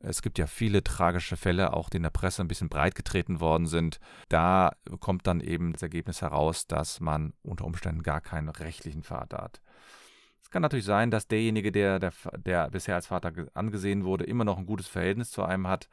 Es 0.00 0.20
gibt 0.20 0.36
ja 0.38 0.46
viele 0.46 0.82
tragische 0.82 1.36
Fälle, 1.36 1.72
auch 1.72 1.88
die 1.88 1.98
in 1.98 2.02
der 2.02 2.10
Presse 2.10 2.42
ein 2.42 2.48
bisschen 2.48 2.68
breit 2.68 2.94
getreten 2.94 3.40
worden 3.40 3.66
sind. 3.66 3.98
Da 4.28 4.72
kommt 5.00 5.26
dann 5.26 5.40
eben 5.40 5.72
das 5.72 5.82
Ergebnis 5.82 6.20
heraus, 6.20 6.66
dass 6.66 7.00
man 7.00 7.32
unter 7.42 7.64
Umständen 7.64 8.02
gar 8.02 8.20
keinen 8.20 8.50
rechtlichen 8.50 9.04
Vater 9.04 9.38
hat 9.38 9.62
kann 10.52 10.62
natürlich 10.62 10.84
sein, 10.84 11.10
dass 11.10 11.26
derjenige, 11.26 11.72
der, 11.72 11.98
der, 11.98 12.12
der 12.36 12.70
bisher 12.70 12.94
als 12.94 13.08
Vater 13.08 13.32
angesehen 13.54 14.04
wurde, 14.04 14.24
immer 14.24 14.44
noch 14.44 14.58
ein 14.58 14.66
gutes 14.66 14.86
Verhältnis 14.86 15.32
zu 15.32 15.42
einem 15.42 15.66
hat. 15.66 15.88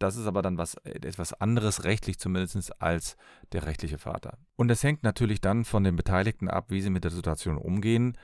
Das 0.00 0.16
ist 0.16 0.26
aber 0.26 0.40
dann 0.40 0.58
was, 0.58 0.74
äh, 0.76 0.94
etwas 1.06 1.34
anderes, 1.34 1.84
rechtlich 1.84 2.18
zumindest, 2.18 2.82
als 2.82 3.16
der 3.52 3.66
rechtliche 3.66 3.98
Vater. 3.98 4.38
Und 4.56 4.68
das 4.68 4.82
hängt 4.82 5.04
natürlich 5.04 5.40
dann 5.40 5.64
von 5.64 5.84
den 5.84 5.94
Beteiligten 5.94 6.48
ab, 6.48 6.66
wie 6.70 6.80
sie 6.80 6.90
mit 6.90 7.04
der 7.04 7.10
Situation 7.10 7.58
umgehen, 7.58 8.16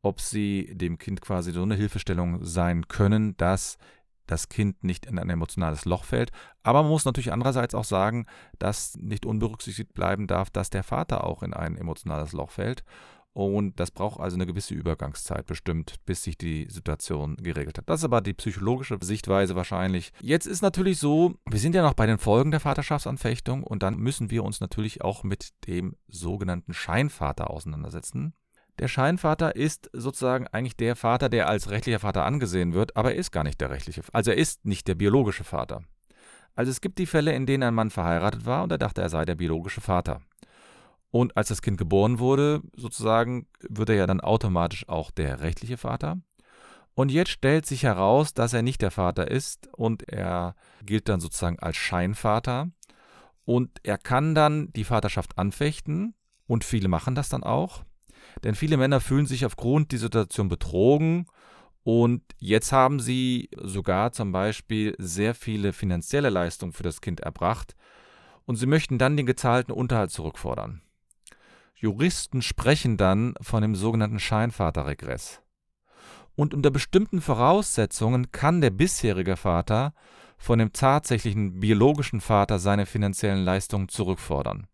ob 0.00 0.20
sie 0.20 0.74
dem 0.74 0.96
Kind 0.98 1.20
quasi 1.20 1.52
so 1.52 1.62
eine 1.62 1.74
Hilfestellung 1.74 2.44
sein 2.44 2.88
können, 2.88 3.36
dass 3.36 3.76
das 4.26 4.48
Kind 4.48 4.84
nicht 4.84 5.06
in 5.06 5.18
ein 5.18 5.30
emotionales 5.30 5.84
Loch 5.84 6.04
fällt. 6.04 6.32
Aber 6.62 6.82
man 6.82 6.90
muss 6.90 7.04
natürlich 7.04 7.32
andererseits 7.32 7.74
auch 7.74 7.84
sagen, 7.84 8.26
dass 8.58 8.96
nicht 8.96 9.26
unberücksichtigt 9.26 9.92
bleiben 9.94 10.26
darf, 10.26 10.50
dass 10.50 10.70
der 10.70 10.82
Vater 10.82 11.24
auch 11.24 11.42
in 11.42 11.52
ein 11.52 11.76
emotionales 11.76 12.32
Loch 12.32 12.50
fällt 12.50 12.84
und 13.32 13.78
das 13.78 13.90
braucht 13.90 14.20
also 14.20 14.36
eine 14.36 14.46
gewisse 14.46 14.74
Übergangszeit 14.74 15.46
bestimmt, 15.46 15.94
bis 16.06 16.24
sich 16.24 16.36
die 16.36 16.66
Situation 16.70 17.36
geregelt 17.36 17.78
hat. 17.78 17.88
Das 17.88 18.00
ist 18.00 18.04
aber 18.04 18.20
die 18.20 18.34
psychologische 18.34 18.98
Sichtweise 19.00 19.54
wahrscheinlich. 19.54 20.12
Jetzt 20.20 20.46
ist 20.46 20.62
natürlich 20.62 20.98
so, 20.98 21.34
wir 21.48 21.60
sind 21.60 21.74
ja 21.74 21.82
noch 21.82 21.94
bei 21.94 22.06
den 22.06 22.18
Folgen 22.18 22.50
der 22.50 22.60
Vaterschaftsanfechtung 22.60 23.62
und 23.62 23.82
dann 23.82 23.96
müssen 23.96 24.30
wir 24.30 24.42
uns 24.42 24.60
natürlich 24.60 25.02
auch 25.02 25.22
mit 25.22 25.50
dem 25.66 25.94
sogenannten 26.08 26.74
Scheinvater 26.74 27.50
auseinandersetzen. 27.50 28.34
Der 28.78 28.88
Scheinvater 28.88 29.56
ist 29.56 29.90
sozusagen 29.92 30.46
eigentlich 30.48 30.76
der 30.76 30.94
Vater, 30.94 31.28
der 31.28 31.48
als 31.48 31.70
rechtlicher 31.70 31.98
Vater 31.98 32.24
angesehen 32.24 32.74
wird, 32.74 32.96
aber 32.96 33.12
er 33.12 33.18
ist 33.18 33.32
gar 33.32 33.44
nicht 33.44 33.60
der 33.60 33.70
rechtliche, 33.70 34.02
also 34.12 34.30
er 34.30 34.36
ist 34.36 34.64
nicht 34.64 34.86
der 34.86 34.94
biologische 34.94 35.44
Vater. 35.44 35.82
Also 36.54 36.70
es 36.70 36.80
gibt 36.80 36.98
die 36.98 37.06
Fälle, 37.06 37.32
in 37.34 37.46
denen 37.46 37.62
ein 37.62 37.74
Mann 37.74 37.90
verheiratet 37.90 38.46
war 38.46 38.64
und 38.64 38.72
er 38.72 38.78
dachte, 38.78 39.00
er 39.00 39.08
sei 39.08 39.24
der 39.24 39.36
biologische 39.36 39.80
Vater. 39.80 40.22
Und 41.10 41.36
als 41.36 41.48
das 41.48 41.62
Kind 41.62 41.78
geboren 41.78 42.18
wurde, 42.18 42.62
sozusagen, 42.76 43.46
wird 43.60 43.88
er 43.88 43.96
ja 43.96 44.06
dann 44.06 44.20
automatisch 44.20 44.88
auch 44.88 45.10
der 45.10 45.40
rechtliche 45.40 45.78
Vater. 45.78 46.18
Und 46.94 47.10
jetzt 47.10 47.30
stellt 47.30 47.64
sich 47.64 47.84
heraus, 47.84 48.34
dass 48.34 48.52
er 48.52 48.62
nicht 48.62 48.82
der 48.82 48.90
Vater 48.90 49.30
ist 49.30 49.68
und 49.72 50.08
er 50.08 50.54
gilt 50.82 51.08
dann 51.08 51.20
sozusagen 51.20 51.58
als 51.60 51.76
Scheinvater. 51.76 52.70
Und 53.44 53.78
er 53.84 53.98
kann 53.98 54.34
dann 54.34 54.72
die 54.72 54.84
Vaterschaft 54.84 55.38
anfechten 55.38 56.14
und 56.46 56.64
viele 56.64 56.88
machen 56.88 57.14
das 57.14 57.28
dann 57.28 57.44
auch. 57.44 57.84
Denn 58.44 58.54
viele 58.54 58.76
Männer 58.76 59.00
fühlen 59.00 59.26
sich 59.26 59.46
aufgrund 59.46 59.92
dieser 59.92 60.06
Situation 60.06 60.48
betrogen 60.48 61.26
und 61.82 62.22
jetzt 62.38 62.72
haben 62.72 63.00
sie 63.00 63.48
sogar 63.56 64.12
zum 64.12 64.32
Beispiel 64.32 64.94
sehr 64.98 65.34
viele 65.34 65.72
finanzielle 65.72 66.28
Leistungen 66.28 66.72
für 66.72 66.82
das 66.82 67.00
Kind 67.00 67.20
erbracht 67.20 67.76
und 68.44 68.56
sie 68.56 68.66
möchten 68.66 68.98
dann 68.98 69.16
den 69.16 69.24
gezahlten 69.24 69.72
Unterhalt 69.72 70.10
zurückfordern. 70.10 70.82
Juristen 71.80 72.42
sprechen 72.42 72.96
dann 72.96 73.34
von 73.40 73.62
dem 73.62 73.76
sogenannten 73.76 74.18
Scheinvaterregress. 74.18 75.40
Und 76.34 76.52
unter 76.52 76.70
bestimmten 76.70 77.20
Voraussetzungen 77.20 78.32
kann 78.32 78.60
der 78.60 78.70
bisherige 78.70 79.36
Vater 79.36 79.94
von 80.38 80.58
dem 80.58 80.72
tatsächlichen 80.72 81.60
biologischen 81.60 82.20
Vater 82.20 82.58
seine 82.58 82.84
finanziellen 82.84 83.44
Leistungen 83.44 83.88
zurückfordern. 83.88 84.66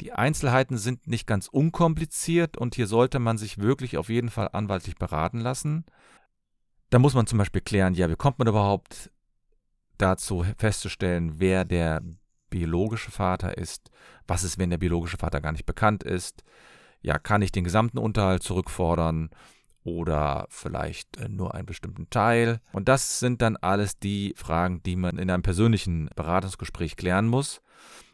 Die 0.00 0.12
Einzelheiten 0.12 0.78
sind 0.78 1.08
nicht 1.08 1.26
ganz 1.26 1.48
unkompliziert 1.48 2.56
und 2.56 2.76
hier 2.76 2.86
sollte 2.86 3.18
man 3.18 3.36
sich 3.36 3.58
wirklich 3.58 3.96
auf 3.96 4.08
jeden 4.08 4.30
Fall 4.30 4.50
anwaltlich 4.52 4.96
beraten 4.96 5.40
lassen. 5.40 5.84
Da 6.90 7.00
muss 7.00 7.14
man 7.14 7.26
zum 7.26 7.38
Beispiel 7.38 7.62
klären, 7.62 7.94
ja, 7.94 8.08
wie 8.08 8.16
kommt 8.16 8.38
man 8.38 8.46
überhaupt 8.46 9.10
dazu 9.98 10.44
festzustellen, 10.56 11.40
wer 11.40 11.64
der 11.64 12.00
biologische 12.50 13.10
Vater 13.10 13.56
ist. 13.58 13.90
Was 14.26 14.44
ist, 14.44 14.58
wenn 14.58 14.70
der 14.70 14.78
biologische 14.78 15.18
Vater 15.18 15.40
gar 15.40 15.52
nicht 15.52 15.66
bekannt 15.66 16.02
ist? 16.02 16.44
Ja, 17.00 17.18
kann 17.18 17.42
ich 17.42 17.52
den 17.52 17.64
gesamten 17.64 17.98
Unterhalt 17.98 18.42
zurückfordern 18.42 19.30
oder 19.84 20.46
vielleicht 20.50 21.16
äh, 21.16 21.28
nur 21.28 21.54
einen 21.54 21.66
bestimmten 21.66 22.10
Teil? 22.10 22.60
Und 22.72 22.88
das 22.88 23.20
sind 23.20 23.42
dann 23.42 23.56
alles 23.56 23.98
die 23.98 24.34
Fragen, 24.36 24.82
die 24.82 24.96
man 24.96 25.18
in 25.18 25.30
einem 25.30 25.42
persönlichen 25.42 26.10
Beratungsgespräch 26.16 26.96
klären 26.96 27.26
muss. 27.26 27.60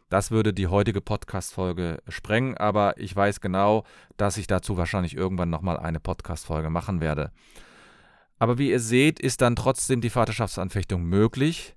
Das 0.09 0.29
würde 0.29 0.53
die 0.53 0.67
heutige 0.67 1.01
Podcast-Folge 1.01 2.01
sprengen, 2.07 2.55
aber 2.57 2.97
ich 2.97 3.15
weiß 3.15 3.41
genau, 3.41 3.83
dass 4.17 4.37
ich 4.37 4.45
dazu 4.45 4.77
wahrscheinlich 4.77 5.15
irgendwann 5.15 5.49
nochmal 5.49 5.77
eine 5.77 5.99
Podcast-Folge 5.99 6.69
machen 6.69 7.01
werde. 7.01 7.31
Aber 8.37 8.57
wie 8.57 8.69
ihr 8.69 8.79
seht, 8.79 9.19
ist 9.19 9.41
dann 9.41 9.55
trotzdem 9.55 10.01
die 10.01 10.09
Vaterschaftsanfechtung 10.09 11.03
möglich. 11.03 11.74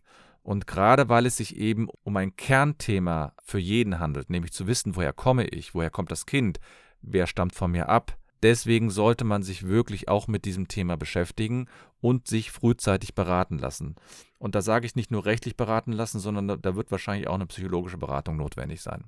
Und 0.48 0.66
gerade 0.66 1.10
weil 1.10 1.26
es 1.26 1.36
sich 1.36 1.56
eben 1.58 1.90
um 2.04 2.16
ein 2.16 2.34
Kernthema 2.34 3.34
für 3.44 3.58
jeden 3.58 3.98
handelt, 3.98 4.30
nämlich 4.30 4.50
zu 4.50 4.66
wissen, 4.66 4.96
woher 4.96 5.12
komme 5.12 5.44
ich, 5.44 5.74
woher 5.74 5.90
kommt 5.90 6.10
das 6.10 6.24
Kind, 6.24 6.58
wer 7.02 7.26
stammt 7.26 7.54
von 7.54 7.70
mir 7.70 7.90
ab, 7.90 8.16
deswegen 8.42 8.88
sollte 8.88 9.24
man 9.24 9.42
sich 9.42 9.66
wirklich 9.66 10.08
auch 10.08 10.26
mit 10.26 10.46
diesem 10.46 10.66
Thema 10.66 10.96
beschäftigen 10.96 11.68
und 12.00 12.28
sich 12.28 12.50
frühzeitig 12.50 13.14
beraten 13.14 13.58
lassen. 13.58 13.96
Und 14.38 14.54
da 14.54 14.62
sage 14.62 14.86
ich 14.86 14.96
nicht 14.96 15.10
nur 15.10 15.26
rechtlich 15.26 15.54
beraten 15.54 15.92
lassen, 15.92 16.18
sondern 16.18 16.62
da 16.62 16.76
wird 16.76 16.90
wahrscheinlich 16.90 17.28
auch 17.28 17.34
eine 17.34 17.44
psychologische 17.44 17.98
Beratung 17.98 18.38
notwendig 18.38 18.80
sein. 18.80 19.04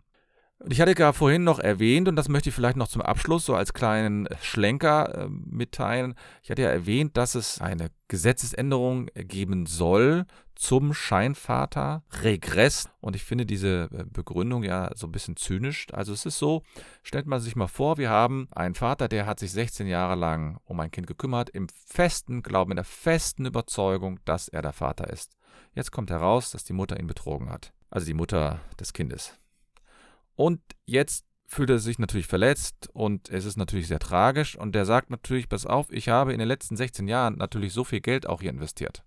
Ich 0.68 0.82
hatte 0.82 0.94
gar 0.94 1.14
vorhin 1.14 1.42
noch 1.42 1.58
erwähnt, 1.58 2.06
und 2.06 2.16
das 2.16 2.28
möchte 2.28 2.50
ich 2.50 2.54
vielleicht 2.54 2.76
noch 2.76 2.88
zum 2.88 3.00
Abschluss 3.00 3.46
so 3.46 3.54
als 3.54 3.72
kleinen 3.72 4.28
Schlenker 4.42 5.14
äh, 5.14 5.28
mitteilen. 5.30 6.16
Ich 6.42 6.50
hatte 6.50 6.60
ja 6.60 6.68
erwähnt, 6.68 7.16
dass 7.16 7.34
es 7.34 7.62
eine 7.62 7.88
Gesetzesänderung 8.08 9.06
geben 9.14 9.64
soll 9.64 10.26
zum 10.60 10.92
Scheinvater 10.92 12.04
Regress. 12.22 12.90
Und 13.00 13.16
ich 13.16 13.24
finde 13.24 13.46
diese 13.46 13.88
äh, 13.92 14.04
Begründung 14.04 14.62
ja 14.62 14.90
so 14.94 15.06
ein 15.06 15.12
bisschen 15.12 15.36
zynisch. 15.36 15.86
Also 15.90 16.12
es 16.12 16.26
ist 16.26 16.38
so, 16.38 16.62
stellt 17.02 17.26
man 17.26 17.40
sich 17.40 17.56
mal 17.56 17.66
vor, 17.66 17.96
wir 17.96 18.10
haben 18.10 18.46
einen 18.50 18.74
Vater, 18.74 19.08
der 19.08 19.24
hat 19.24 19.40
sich 19.40 19.52
16 19.52 19.86
Jahre 19.86 20.16
lang 20.16 20.60
um 20.64 20.78
ein 20.78 20.90
Kind 20.90 21.06
gekümmert, 21.06 21.48
im 21.48 21.68
festen 21.86 22.42
Glauben, 22.42 22.72
in 22.72 22.76
der 22.76 22.84
festen 22.84 23.46
Überzeugung, 23.46 24.20
dass 24.26 24.48
er 24.48 24.60
der 24.60 24.74
Vater 24.74 25.08
ist. 25.08 25.34
Jetzt 25.74 25.92
kommt 25.92 26.10
heraus, 26.10 26.50
dass 26.50 26.62
die 26.62 26.74
Mutter 26.74 27.00
ihn 27.00 27.06
betrogen 27.06 27.48
hat. 27.48 27.72
Also 27.88 28.06
die 28.06 28.14
Mutter 28.14 28.60
des 28.78 28.92
Kindes. 28.92 29.38
Und 30.36 30.60
jetzt 30.84 31.24
fühlt 31.46 31.70
er 31.70 31.78
sich 31.78 31.98
natürlich 31.98 32.26
verletzt 32.26 32.90
und 32.92 33.30
es 33.30 33.46
ist 33.46 33.56
natürlich 33.56 33.88
sehr 33.88 33.98
tragisch. 33.98 34.56
Und 34.56 34.74
der 34.74 34.84
sagt 34.84 35.08
natürlich, 35.08 35.48
pass 35.48 35.64
auf, 35.64 35.90
ich 35.90 36.10
habe 36.10 36.34
in 36.34 36.38
den 36.38 36.48
letzten 36.48 36.76
16 36.76 37.08
Jahren 37.08 37.38
natürlich 37.38 37.72
so 37.72 37.82
viel 37.82 38.00
Geld 38.02 38.26
auch 38.26 38.42
hier 38.42 38.50
investiert. 38.50 39.04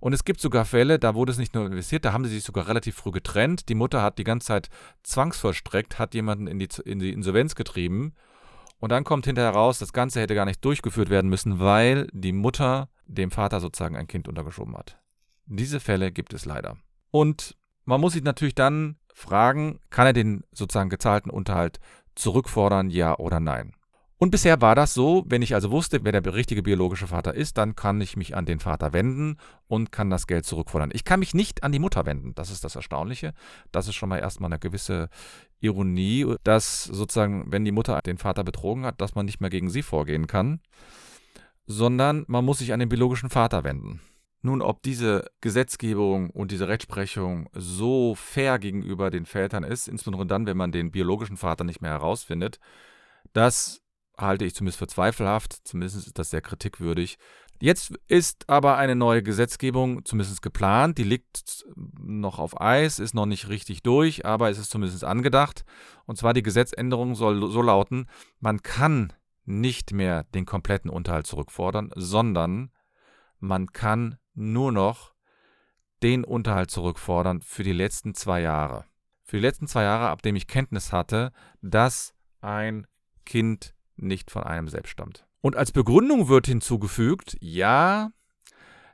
Und 0.00 0.12
es 0.12 0.24
gibt 0.24 0.40
sogar 0.40 0.64
Fälle, 0.64 0.98
da 0.98 1.14
wurde 1.14 1.32
es 1.32 1.38
nicht 1.38 1.54
nur 1.54 1.66
investiert, 1.66 2.04
da 2.04 2.12
haben 2.12 2.24
sie 2.24 2.34
sich 2.34 2.44
sogar 2.44 2.68
relativ 2.68 2.94
früh 2.96 3.10
getrennt. 3.10 3.68
Die 3.68 3.74
Mutter 3.74 4.02
hat 4.02 4.18
die 4.18 4.24
ganze 4.24 4.46
Zeit 4.46 4.68
zwangsvollstreckt, 5.02 5.98
hat 5.98 6.14
jemanden 6.14 6.46
in 6.46 6.58
die, 6.58 6.68
in 6.84 6.98
die 6.98 7.12
Insolvenz 7.12 7.54
getrieben. 7.54 8.14
Und 8.78 8.92
dann 8.92 9.02
kommt 9.02 9.26
hinterher 9.26 9.50
raus, 9.50 9.78
das 9.78 9.92
Ganze 9.92 10.20
hätte 10.20 10.36
gar 10.36 10.44
nicht 10.44 10.64
durchgeführt 10.64 11.10
werden 11.10 11.28
müssen, 11.28 11.58
weil 11.58 12.06
die 12.12 12.32
Mutter 12.32 12.88
dem 13.06 13.32
Vater 13.32 13.58
sozusagen 13.60 13.96
ein 13.96 14.06
Kind 14.06 14.28
untergeschoben 14.28 14.76
hat. 14.76 15.00
Diese 15.46 15.80
Fälle 15.80 16.12
gibt 16.12 16.32
es 16.32 16.44
leider. 16.44 16.76
Und 17.10 17.56
man 17.84 18.00
muss 18.00 18.12
sich 18.12 18.22
natürlich 18.22 18.54
dann 18.54 18.98
fragen, 19.12 19.80
kann 19.90 20.06
er 20.06 20.12
den 20.12 20.44
sozusagen 20.52 20.90
gezahlten 20.90 21.30
Unterhalt 21.30 21.80
zurückfordern, 22.14 22.90
ja 22.90 23.16
oder 23.16 23.40
nein? 23.40 23.74
Und 24.20 24.30
bisher 24.32 24.60
war 24.60 24.74
das 24.74 24.94
so, 24.94 25.24
wenn 25.28 25.42
ich 25.42 25.54
also 25.54 25.70
wusste, 25.70 26.00
wer 26.02 26.10
der 26.10 26.34
richtige 26.34 26.64
biologische 26.64 27.06
Vater 27.06 27.34
ist, 27.34 27.56
dann 27.56 27.76
kann 27.76 28.00
ich 28.00 28.16
mich 28.16 28.36
an 28.36 28.46
den 28.46 28.58
Vater 28.58 28.92
wenden 28.92 29.36
und 29.68 29.92
kann 29.92 30.10
das 30.10 30.26
Geld 30.26 30.44
zurückfordern. 30.44 30.90
Ich 30.92 31.04
kann 31.04 31.20
mich 31.20 31.34
nicht 31.34 31.62
an 31.62 31.70
die 31.70 31.78
Mutter 31.78 32.04
wenden. 32.04 32.34
Das 32.34 32.50
ist 32.50 32.64
das 32.64 32.74
Erstaunliche. 32.74 33.32
Das 33.70 33.86
ist 33.86 33.94
schon 33.94 34.08
mal 34.08 34.18
erstmal 34.18 34.50
eine 34.50 34.58
gewisse 34.58 35.08
Ironie, 35.60 36.34
dass 36.42 36.84
sozusagen, 36.84 37.52
wenn 37.52 37.64
die 37.64 37.70
Mutter 37.70 38.00
den 38.02 38.18
Vater 38.18 38.42
betrogen 38.42 38.84
hat, 38.84 39.00
dass 39.00 39.14
man 39.14 39.24
nicht 39.24 39.40
mehr 39.40 39.50
gegen 39.50 39.70
sie 39.70 39.82
vorgehen 39.82 40.26
kann, 40.26 40.60
sondern 41.66 42.24
man 42.26 42.44
muss 42.44 42.58
sich 42.58 42.72
an 42.72 42.80
den 42.80 42.88
biologischen 42.88 43.30
Vater 43.30 43.62
wenden. 43.62 44.00
Nun, 44.42 44.62
ob 44.62 44.82
diese 44.82 45.30
Gesetzgebung 45.40 46.30
und 46.30 46.50
diese 46.50 46.66
Rechtsprechung 46.66 47.48
so 47.52 48.16
fair 48.16 48.58
gegenüber 48.58 49.10
den 49.10 49.26
Vätern 49.26 49.62
ist, 49.62 49.86
insbesondere 49.86 50.26
dann, 50.26 50.46
wenn 50.46 50.56
man 50.56 50.72
den 50.72 50.90
biologischen 50.90 51.36
Vater 51.36 51.62
nicht 51.62 51.82
mehr 51.82 51.90
herausfindet, 51.92 52.58
das 53.32 53.82
halte 54.18 54.44
ich 54.44 54.54
zumindest 54.54 54.78
für 54.78 54.86
zweifelhaft, 54.86 55.60
zumindest 55.64 56.06
ist 56.06 56.18
das 56.18 56.30
sehr 56.30 56.42
kritikwürdig. 56.42 57.18
Jetzt 57.60 57.92
ist 58.06 58.48
aber 58.48 58.76
eine 58.76 58.94
neue 58.94 59.22
Gesetzgebung 59.22 60.04
zumindest 60.04 60.42
geplant, 60.42 60.96
die 60.98 61.04
liegt 61.04 61.64
noch 61.76 62.38
auf 62.38 62.60
Eis, 62.60 63.00
ist 63.00 63.14
noch 63.14 63.26
nicht 63.26 63.48
richtig 63.48 63.82
durch, 63.82 64.24
aber 64.24 64.48
es 64.48 64.58
ist 64.58 64.70
zumindest 64.70 65.02
angedacht. 65.02 65.64
Und 66.06 66.16
zwar 66.18 66.34
die 66.34 66.42
Gesetzänderung 66.42 67.16
soll 67.16 67.50
so 67.50 67.62
lauten, 67.62 68.06
man 68.38 68.62
kann 68.62 69.12
nicht 69.44 69.92
mehr 69.92 70.24
den 70.34 70.46
kompletten 70.46 70.90
Unterhalt 70.90 71.26
zurückfordern, 71.26 71.90
sondern 71.96 72.70
man 73.40 73.72
kann 73.72 74.18
nur 74.34 74.70
noch 74.70 75.14
den 76.02 76.24
Unterhalt 76.24 76.70
zurückfordern 76.70 77.40
für 77.40 77.64
die 77.64 77.72
letzten 77.72 78.14
zwei 78.14 78.40
Jahre. 78.40 78.84
Für 79.24 79.36
die 79.36 79.42
letzten 79.42 79.66
zwei 79.66 79.82
Jahre, 79.82 80.10
ab 80.10 80.22
dem 80.22 80.36
ich 80.36 80.46
Kenntnis 80.46 80.92
hatte, 80.92 81.32
dass 81.60 82.14
ein 82.40 82.86
Kind 83.24 83.74
nicht 83.98 84.30
von 84.30 84.44
einem 84.44 84.68
selbst 84.68 84.90
stammt. 84.90 85.26
Und 85.40 85.56
als 85.56 85.72
Begründung 85.72 86.28
wird 86.28 86.46
hinzugefügt, 86.46 87.36
ja, 87.40 88.10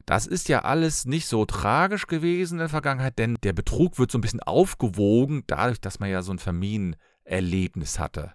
das 0.06 0.26
ist 0.26 0.48
ja 0.48 0.62
alles 0.62 1.06
nicht 1.06 1.26
so 1.26 1.46
tragisch 1.46 2.06
gewesen 2.06 2.54
in 2.54 2.58
der 2.58 2.68
Vergangenheit, 2.68 3.18
denn 3.18 3.36
der 3.42 3.54
Betrug 3.54 3.98
wird 3.98 4.10
so 4.10 4.18
ein 4.18 4.20
bisschen 4.20 4.42
aufgewogen, 4.42 5.44
dadurch, 5.46 5.80
dass 5.80 6.00
man 6.00 6.10
ja 6.10 6.22
so 6.22 6.32
ein 6.32 6.38
Familienerlebnis 6.38 7.98
hatte. 7.98 8.34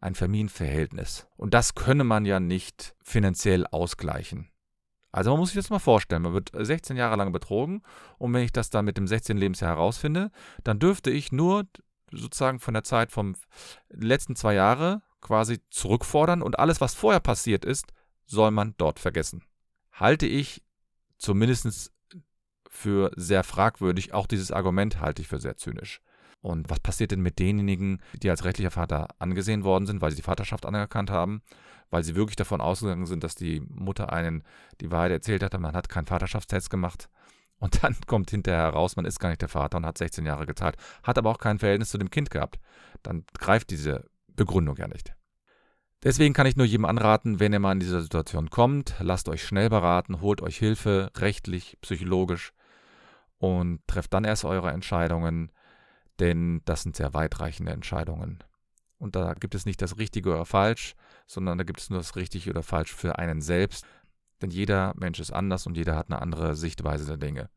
Ein 0.00 0.14
Familienverhältnis. 0.14 1.28
Und 1.36 1.54
das 1.54 1.74
könne 1.74 2.04
man 2.04 2.24
ja 2.24 2.40
nicht 2.40 2.96
finanziell 3.04 3.66
ausgleichen. 3.66 4.50
Also 5.12 5.30
man 5.30 5.40
muss 5.40 5.50
sich 5.50 5.56
das 5.56 5.70
mal 5.70 5.80
vorstellen, 5.80 6.22
man 6.22 6.32
wird 6.32 6.50
16 6.54 6.96
Jahre 6.96 7.16
lang 7.16 7.32
betrogen 7.32 7.82
und 8.18 8.32
wenn 8.32 8.44
ich 8.44 8.52
das 8.52 8.70
dann 8.70 8.84
mit 8.84 8.96
dem 8.96 9.08
16. 9.08 9.36
Lebensjahr 9.36 9.70
herausfinde, 9.70 10.30
dann 10.62 10.78
dürfte 10.78 11.10
ich 11.10 11.32
nur 11.32 11.66
sozusagen 12.12 12.60
von 12.60 12.74
der 12.74 12.84
Zeit 12.84 13.10
vom 13.10 13.34
letzten 13.88 14.36
zwei 14.36 14.54
Jahre 14.54 15.02
quasi 15.20 15.60
zurückfordern 15.70 16.42
und 16.42 16.58
alles, 16.58 16.80
was 16.80 16.94
vorher 16.94 17.20
passiert 17.20 17.64
ist, 17.64 17.86
soll 18.26 18.50
man 18.50 18.74
dort 18.78 18.98
vergessen. 18.98 19.42
Halte 19.92 20.26
ich 20.26 20.62
zumindest 21.18 21.92
für 22.68 23.10
sehr 23.16 23.44
fragwürdig, 23.44 24.14
auch 24.14 24.26
dieses 24.26 24.52
Argument 24.52 25.00
halte 25.00 25.22
ich 25.22 25.28
für 25.28 25.40
sehr 25.40 25.56
zynisch. 25.56 26.00
Und 26.40 26.70
was 26.70 26.80
passiert 26.80 27.10
denn 27.10 27.20
mit 27.20 27.38
denjenigen, 27.38 28.00
die 28.14 28.30
als 28.30 28.44
rechtlicher 28.44 28.70
Vater 28.70 29.08
angesehen 29.18 29.62
worden 29.64 29.86
sind, 29.86 30.00
weil 30.00 30.10
sie 30.10 30.16
die 30.16 30.22
Vaterschaft 30.22 30.64
anerkannt 30.64 31.10
haben, 31.10 31.42
weil 31.90 32.02
sie 32.02 32.14
wirklich 32.14 32.36
davon 32.36 32.62
ausgegangen 32.62 33.04
sind, 33.04 33.24
dass 33.24 33.34
die 33.34 33.60
Mutter 33.60 34.12
einen 34.12 34.42
die 34.80 34.90
Wahrheit 34.90 35.10
erzählt 35.12 35.42
hat, 35.42 35.58
man 35.58 35.74
hat 35.74 35.90
keinen 35.90 36.06
Vaterschaftstest 36.06 36.70
gemacht 36.70 37.10
und 37.60 37.82
dann 37.82 37.96
kommt 38.06 38.30
hinterher 38.30 38.62
heraus, 38.62 38.96
man 38.96 39.04
ist 39.04 39.20
gar 39.20 39.28
nicht 39.28 39.42
der 39.42 39.48
Vater 39.48 39.76
und 39.76 39.86
hat 39.86 39.98
16 39.98 40.26
Jahre 40.26 40.46
gezahlt, 40.46 40.76
hat 41.02 41.18
aber 41.18 41.30
auch 41.30 41.38
kein 41.38 41.58
Verhältnis 41.58 41.90
zu 41.90 41.98
dem 41.98 42.10
Kind 42.10 42.30
gehabt. 42.30 42.58
Dann 43.02 43.24
greift 43.38 43.70
diese 43.70 44.09
Begründung 44.36 44.76
ja 44.76 44.88
nicht. 44.88 45.14
Deswegen 46.02 46.32
kann 46.32 46.46
ich 46.46 46.56
nur 46.56 46.66
jedem 46.66 46.86
anraten, 46.86 47.40
wenn 47.40 47.52
ihr 47.52 47.58
mal 47.58 47.72
in 47.72 47.80
dieser 47.80 48.00
Situation 48.00 48.48
kommt, 48.48 48.94
lasst 49.00 49.28
euch 49.28 49.44
schnell 49.44 49.68
beraten, 49.68 50.22
holt 50.22 50.40
euch 50.40 50.56
Hilfe, 50.56 51.10
rechtlich, 51.16 51.76
psychologisch 51.82 52.52
und 53.36 53.86
trefft 53.86 54.14
dann 54.14 54.24
erst 54.24 54.46
eure 54.46 54.70
Entscheidungen, 54.70 55.52
denn 56.18 56.62
das 56.64 56.82
sind 56.82 56.96
sehr 56.96 57.12
weitreichende 57.12 57.72
Entscheidungen. 57.72 58.42
Und 58.96 59.14
da 59.14 59.34
gibt 59.34 59.54
es 59.54 59.66
nicht 59.66 59.82
das 59.82 59.98
Richtige 59.98 60.30
oder 60.30 60.46
Falsch, 60.46 60.94
sondern 61.26 61.58
da 61.58 61.64
gibt 61.64 61.80
es 61.80 61.90
nur 61.90 61.98
das 61.98 62.16
Richtige 62.16 62.50
oder 62.50 62.62
Falsch 62.62 62.94
für 62.94 63.18
einen 63.18 63.42
selbst, 63.42 63.84
denn 64.40 64.50
jeder 64.50 64.94
Mensch 64.96 65.20
ist 65.20 65.32
anders 65.32 65.66
und 65.66 65.76
jeder 65.76 65.96
hat 65.96 66.10
eine 66.10 66.22
andere 66.22 66.54
Sichtweise 66.54 67.06
der 67.06 67.16
Dinge. 67.18 67.50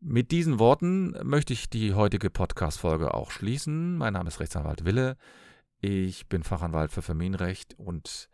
Mit 0.00 0.30
diesen 0.30 0.58
Worten 0.58 1.14
möchte 1.22 1.52
ich 1.52 1.68
die 1.68 1.94
heutige 1.94 2.30
Podcast-Folge 2.30 3.14
auch 3.14 3.30
schließen. 3.30 3.98
Mein 3.98 4.14
Name 4.14 4.28
ist 4.28 4.40
Rechtsanwalt 4.40 4.84
Wille. 4.84 5.16
Ich 5.80 6.28
bin 6.28 6.42
Fachanwalt 6.42 6.92
für 6.92 7.00
Familienrecht 7.00 7.78
und 7.78 8.28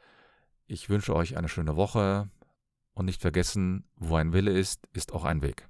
ich 0.67 0.89
wünsche 0.89 1.15
euch 1.15 1.37
eine 1.37 1.49
schöne 1.49 1.77
Woche 1.77 2.29
und 2.95 3.05
nicht 3.05 3.23
vergessen, 3.23 3.85
wo 3.95 4.17
ein 4.17 4.33
Wille 4.33 4.51
ist, 4.51 4.89
ist 4.93 5.13
auch 5.13 5.25
ein 5.25 5.43
Weg. 5.43 5.69